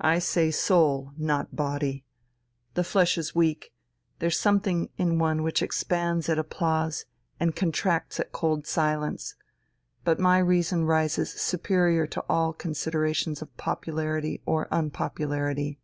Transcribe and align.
I 0.00 0.20
say 0.20 0.50
soul, 0.50 1.12
not 1.18 1.54
body. 1.54 2.06
The 2.72 2.82
flesh 2.82 3.18
is 3.18 3.34
weak 3.34 3.74
there's 4.18 4.38
something 4.38 4.88
in 4.96 5.18
one 5.18 5.42
which 5.42 5.60
expands 5.60 6.30
at 6.30 6.38
applause 6.38 7.04
and 7.38 7.54
contracts 7.54 8.18
at 8.18 8.32
cold 8.32 8.66
silence. 8.66 9.34
But 10.02 10.18
my 10.18 10.38
reason 10.38 10.86
rises 10.86 11.34
superior 11.34 12.06
to 12.06 12.24
all 12.26 12.54
considerations 12.54 13.42
of 13.42 13.54
popularity 13.58 14.40
or 14.46 14.66
unpopularity. 14.72 15.78